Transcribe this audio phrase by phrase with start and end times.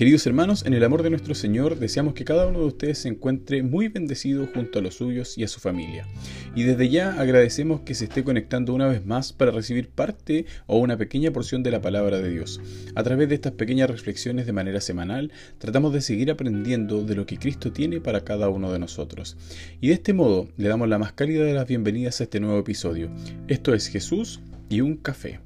[0.00, 3.08] Queridos hermanos, en el amor de nuestro Señor deseamos que cada uno de ustedes se
[3.10, 6.06] encuentre muy bendecido junto a los suyos y a su familia.
[6.54, 10.78] Y desde ya agradecemos que se esté conectando una vez más para recibir parte o
[10.78, 12.62] una pequeña porción de la palabra de Dios.
[12.94, 17.26] A través de estas pequeñas reflexiones de manera semanal, tratamos de seguir aprendiendo de lo
[17.26, 19.36] que Cristo tiene para cada uno de nosotros.
[19.82, 22.58] Y de este modo le damos la más cálida de las bienvenidas a este nuevo
[22.58, 23.10] episodio.
[23.48, 24.40] Esto es Jesús
[24.70, 25.40] y un café.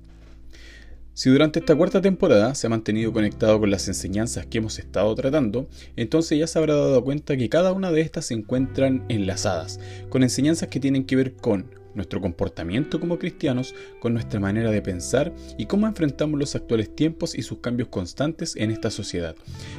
[1.14, 5.14] Si durante esta cuarta temporada se ha mantenido conectado con las enseñanzas que hemos estado
[5.14, 9.78] tratando, entonces ya se habrá dado cuenta que cada una de estas se encuentran enlazadas,
[10.08, 14.82] con enseñanzas que tienen que ver con nuestro comportamiento como cristianos, con nuestra manera de
[14.82, 19.36] pensar y cómo enfrentamos los actuales tiempos y sus cambios constantes en esta sociedad.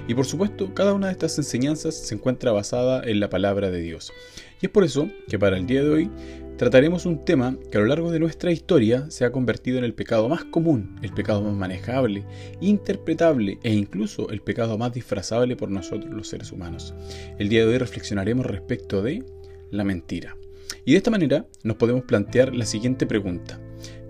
[0.08, 3.82] Y por supuesto, cada una de estas enseñanzas se encuentra basada en la palabra de
[3.82, 4.14] Dios.
[4.62, 6.12] Y es por eso que para el día de hoy
[6.58, 9.94] trataremos un tema que a lo largo de nuestra historia se ha convertido en el
[9.94, 12.24] pecado más común, el pecado más manejable,
[12.62, 16.94] interpretable e incluso el pecado más disfrazable por nosotros los seres humanos.
[17.38, 19.24] El día de hoy reflexionaremos respecto de
[19.72, 20.38] la mentira.
[20.86, 23.60] Y de esta manera nos podemos plantear la siguiente pregunta.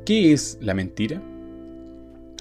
[0.06, 1.22] ¿Qué es la mentira?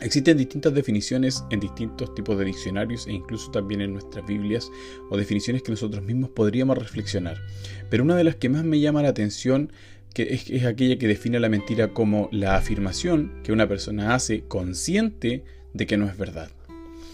[0.02, 4.70] Existen distintas definiciones en distintos tipos de diccionarios e incluso también en nuestras Biblias
[5.08, 7.40] o definiciones que nosotros mismos podríamos reflexionar.
[7.88, 9.72] Pero una de las que más me llama la atención
[10.14, 15.44] que es, aquella que define la mentira como la afirmación que una persona hace consciente
[15.74, 16.50] de que no es verdad.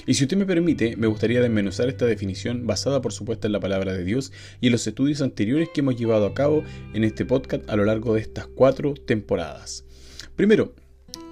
[0.06, 3.61] Y si usted me permite, me gustaría desmenuzar esta definición basada por supuesto en la
[3.61, 6.62] palabra de Dios y en los estudios anteriores que hemos llevado a cabo
[6.95, 9.84] en este podcast a lo largo de estas cuatro temporadas.
[10.37, 10.75] Primero,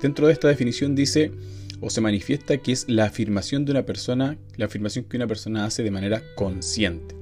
[0.03, 1.33] dentro de esta definición dice
[1.81, 5.65] o se manifiesta que es la afirmación de una persona, la afirmación que una persona
[5.65, 7.18] hace de manera consciente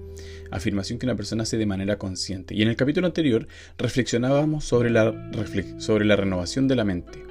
[0.50, 2.54] afirmación que una persona hace de manera consciente.
[2.54, 3.46] Y en el capítulo anterior
[3.78, 5.14] reflexionábamos sobre la,
[5.78, 7.22] sobre la renovación de la mente,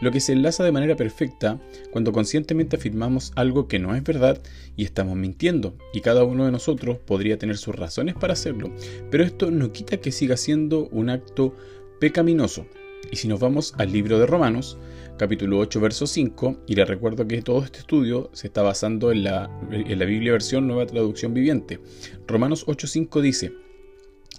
[0.00, 4.40] lo que se enlaza de manera perfecta cuando conscientemente afirmamos algo que no es verdad
[4.76, 8.72] y estamos mintiendo, y cada uno de nosotros podría tener sus razones para hacerlo,
[9.10, 11.54] pero esto no quita que siga siendo un acto
[12.00, 12.66] pecaminoso.
[13.10, 14.78] Y si nos vamos al libro de Romanos,
[15.18, 19.24] capítulo 8, verso 5, y les recuerdo que todo este estudio se está basando en
[19.24, 21.80] la, en la Biblia versión Nueva Traducción Viviente.
[22.26, 23.52] Romanos 8.5 dice,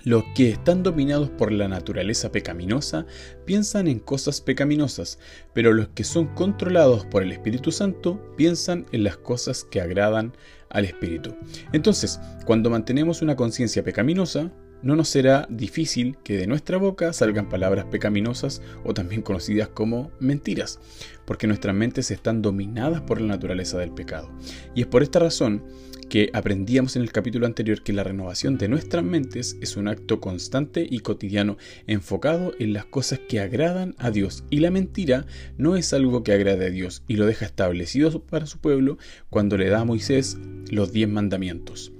[0.03, 3.05] los que están dominados por la naturaleza pecaminosa
[3.45, 5.17] piensan en cosas pecaminosas,
[5.53, 10.33] pero los que son controlados por el Espíritu Santo piensan en las cosas que agradan
[10.69, 11.35] al Espíritu.
[11.71, 14.51] Entonces, cuando mantenemos una conciencia pecaminosa,
[14.83, 20.11] no nos será difícil que de nuestra boca salgan palabras pecaminosas o también conocidas como
[20.19, 20.79] mentiras,
[21.25, 24.29] porque nuestras mentes están dominadas por la naturaleza del pecado.
[24.75, 25.63] Y es por esta razón
[26.09, 30.19] que aprendíamos en el capítulo anterior que la renovación de nuestras mentes es un acto
[30.19, 31.57] constante y cotidiano
[31.87, 35.25] enfocado en las cosas que agradan a Dios y la mentira
[35.57, 38.97] no es algo que agrade a Dios y lo deja establecido para su pueblo
[39.29, 40.37] cuando le da a Moisés
[40.69, 41.91] los diez mandamientos.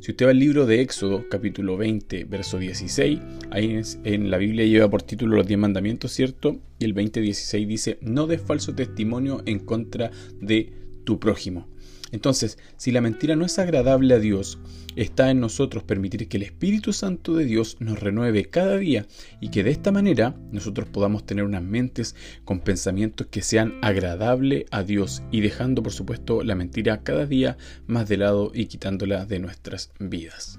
[0.00, 3.18] Si usted va al libro de Éxodo, capítulo 20, verso 16,
[3.50, 6.60] ahí en la Biblia lleva por título los 10 mandamientos, ¿cierto?
[6.78, 10.72] Y el 20:16 dice, no des falso testimonio en contra de
[11.04, 11.68] tu prójimo.
[12.12, 14.58] Entonces, si la mentira no es agradable a Dios,
[14.96, 19.06] está en nosotros permitir que el Espíritu Santo de Dios nos renueve cada día
[19.40, 24.64] y que de esta manera nosotros podamos tener unas mentes con pensamientos que sean agradables
[24.70, 29.26] a Dios y dejando por supuesto la mentira cada día más de lado y quitándola
[29.26, 30.58] de nuestras vidas.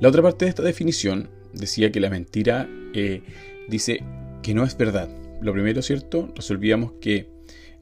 [0.00, 3.22] La otra parte de esta definición decía que la mentira eh,
[3.68, 4.02] dice
[4.42, 5.08] que no es verdad.
[5.40, 6.32] Lo primero, ¿cierto?
[6.34, 7.35] Resolvíamos que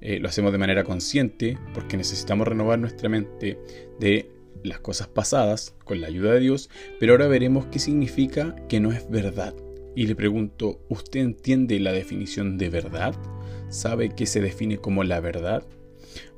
[0.04, 3.58] eh, lo hacemos de manera consciente porque necesitamos renovar nuestra mente
[3.98, 4.30] de
[4.62, 6.68] las cosas pasadas con la ayuda de Dios,
[7.00, 9.54] pero ahora veremos qué significa que no es verdad.
[9.96, 13.14] Y le pregunto, ¿usted entiende la definición de verdad?
[13.70, 15.66] ¿Sabe qué se define como la verdad?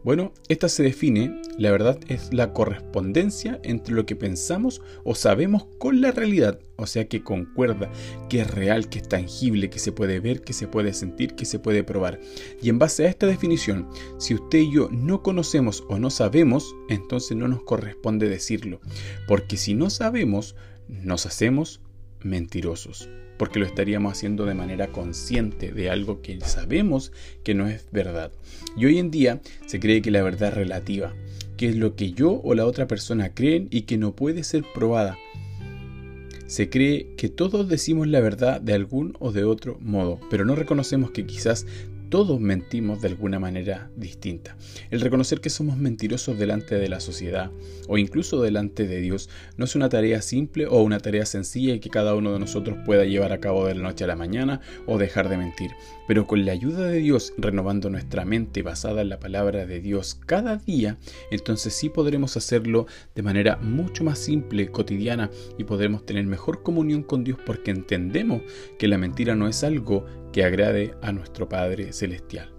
[0.05, 5.67] Bueno, esta se define, la verdad es la correspondencia entre lo que pensamos o sabemos
[5.79, 7.91] con la realidad, o sea que concuerda,
[8.29, 11.45] que es real, que es tangible, que se puede ver, que se puede sentir, que
[11.45, 12.21] se puede probar.
[12.63, 13.89] Y en base a esta definición,
[14.19, 18.81] si usted y yo no conocemos o no sabemos, entonces no nos corresponde decirlo,
[19.27, 20.55] porque si no sabemos,
[20.89, 21.81] nos hacemos
[22.21, 27.13] mentirosos porque lo estaríamos haciendo de manera consciente de algo que sabemos
[27.43, 28.33] que no es verdad.
[28.77, 31.15] Y hoy en día se cree que la verdad es relativa,
[31.57, 34.65] que es lo que yo o la otra persona creen y que no puede ser
[34.75, 35.17] probada.
[36.47, 40.55] Se cree que todos decimos la verdad de algún o de otro modo, pero no
[40.55, 41.67] reconocemos que quizás
[42.09, 44.57] todos mentimos de alguna manera distinta.
[44.91, 47.51] El reconocer que somos mentirosos delante de la sociedad
[47.89, 51.91] o incluso delante de Dios no es una tarea simple o una tarea sencilla que
[51.91, 54.99] cada uno de nosotros pueda llevar a cabo de la noche a la mañana o
[54.99, 55.71] dejar de mentir.
[56.07, 60.15] Pero con la ayuda de Dios, renovando nuestra mente basada en la palabra de Dios
[60.15, 60.99] cada día,
[61.31, 67.03] entonces sí podremos hacerlo de manera mucho más simple, cotidiana y podremos tener mejor comunión
[67.03, 68.43] con Dios porque entendemos
[68.79, 72.53] que la mentira no es algo que agrade a nuestro Padre Celestial.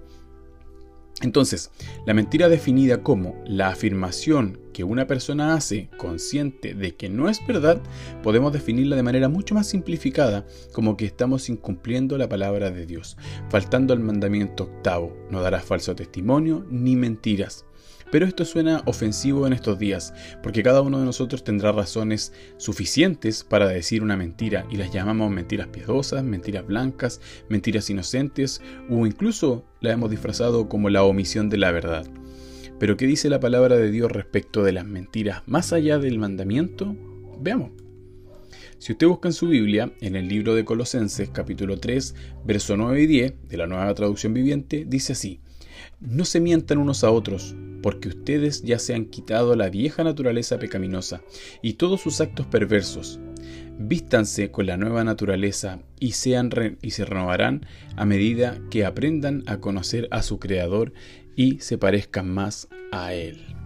[1.22, 1.70] Entonces,
[2.08, 7.40] la mentira definida como la afirmación que una persona hace consciente de que no es
[7.46, 7.80] verdad,
[8.24, 13.16] podemos definirla de manera mucho más simplificada como que estamos incumpliendo la palabra de Dios,
[13.52, 17.68] faltando al mandamiento octavo, no darás falso testimonio ni mentiras.
[18.12, 23.44] Pero esto suena ofensivo en estos días, porque cada uno de nosotros tendrá razones suficientes
[23.44, 27.20] para decir una mentira y las llamamos mentiras piadosas, mentiras blancas,
[27.50, 32.08] mentiras inocentes o incluso la hemos disfrazado como la omisión de la verdad.
[32.80, 36.96] Pero ¿qué dice la palabra de Dios respecto de las mentiras más allá del mandamiento?
[37.40, 37.72] Veamos.
[38.78, 42.14] Si usted busca en su Biblia, en el libro de Colosenses capítulo 3,
[42.46, 45.42] verso 9 y 10 de la nueva traducción viviente, dice así,
[46.00, 50.60] no se mientan unos a otros, porque ustedes ya se han quitado la vieja naturaleza
[50.60, 51.22] pecaminosa
[51.62, 53.20] y todos sus actos perversos.
[53.80, 56.50] Vístanse con la nueva naturaleza y, sean
[56.82, 57.66] y se renovarán
[57.96, 60.94] a medida que aprendan a conocer a su Creador
[61.36, 63.58] y se parezcan más a Él.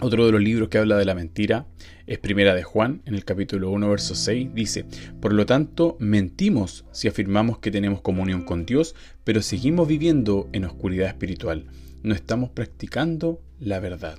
[0.00, 1.66] Otro de los libros que habla de la mentira
[2.06, 4.84] es Primera de Juan, en el capítulo 1, verso 6, dice,
[5.20, 8.94] Por lo tanto, mentimos si afirmamos que tenemos comunión con Dios,
[9.24, 11.66] pero seguimos viviendo en oscuridad espiritual.
[12.02, 14.18] No estamos practicando la verdad.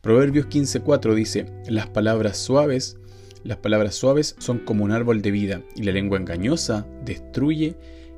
[0.00, 2.98] Proverbios 15.4 dice, Las palabras suaves,
[3.44, 7.76] las palabras suaves son como un árbol de vida, y la lengua engañosa destruye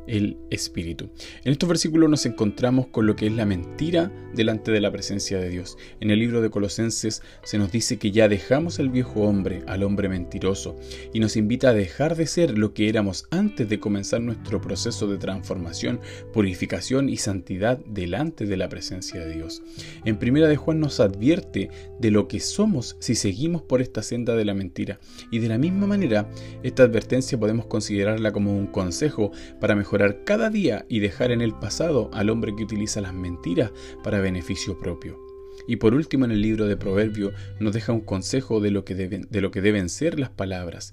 [0.08, 1.10] el Espíritu.
[1.44, 5.38] En estos versículos nos encontramos con lo que es la mentira delante de la presencia
[5.38, 5.76] de Dios.
[6.00, 9.82] En el libro de Colosenses se nos dice que ya dejamos al viejo hombre, al
[9.82, 10.76] hombre mentiroso,
[11.12, 15.06] y nos invita a dejar de ser lo que éramos antes de comenzar nuestro proceso
[15.06, 16.00] de transformación,
[16.32, 19.62] purificación y santidad delante de la presencia de Dios.
[20.04, 24.36] En primera de Juan nos advierte de lo que somos si seguimos por esta senda
[24.36, 25.00] de la mentira,
[25.30, 26.28] y de la misma manera
[26.62, 29.76] esta advertencia podemos considerarla como un consejo para
[30.24, 33.72] cada día y dejar en el pasado al hombre que utiliza las mentiras
[34.04, 35.18] para beneficio propio.
[35.66, 38.94] Y por último en el libro de Proverbio nos deja un consejo de lo que
[38.94, 40.92] deben, de lo que deben ser las palabras.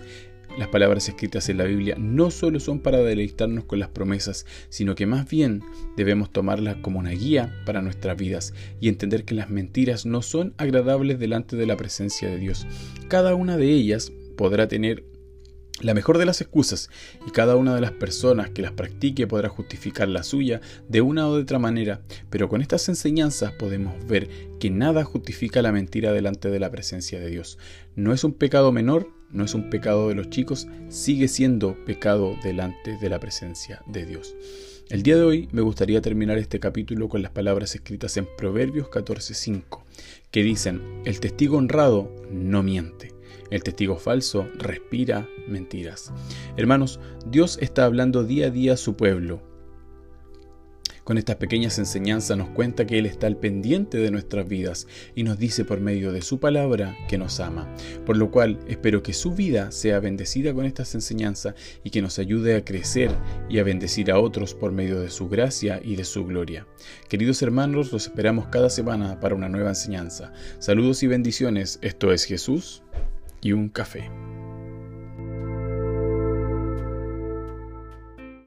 [0.58, 4.96] Las palabras escritas en la Biblia no solo son para deleitarnos con las promesas, sino
[4.96, 5.62] que más bien
[5.98, 10.54] debemos tomarlas como una guía para nuestras vidas y entender que las mentiras no son
[10.58, 12.66] agradables delante de la presencia de Dios.
[13.08, 15.04] Cada una de ellas podrá tener
[15.82, 16.90] la mejor de las excusas,
[17.28, 21.28] y cada una de las personas que las practique podrá justificar la suya de una
[21.28, 24.30] o de otra manera, pero con estas enseñanzas podemos ver
[24.60, 27.58] que nada justifica la mentira delante de la presencia de Dios.
[27.96, 32.38] No es un pecado menor, no es un pecado de los chicos, sigue siendo pecado
[32.44, 34.36] delante de la presencia de Dios.
[34.88, 38.88] El día de hoy me gustaría terminar este capítulo con las palabras escritas en Proverbios
[38.88, 39.84] 14:5,
[40.30, 43.15] que dicen, el testigo honrado no miente.
[43.52, 46.12] El testigo falso respira mentiras.
[46.58, 49.42] Hermanos, Dios está hablando día a día a su pueblo.
[51.04, 55.22] Con estas pequeñas enseñanzas nos cuenta que Él está al pendiente de nuestras vidas y
[55.22, 57.72] nos dice por medio de su palabra que nos ama.
[58.08, 62.18] Por lo cual espero que su vida sea bendecida con estas enseñanzas y que nos
[62.18, 63.12] ayude a crecer
[63.48, 66.66] y a bendecir a otros por medio de su gracia y de su gloria.
[67.08, 70.34] Queridos hermanos, los esperamos cada semana para una nueva enseñanza.
[70.58, 71.78] Saludos y bendiciones.
[71.84, 72.82] Esto es Jesús
[73.46, 74.10] y un café.